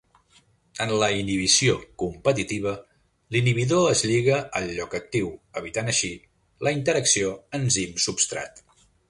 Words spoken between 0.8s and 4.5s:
En la inhibició competitiva, l'inhibidor es lliga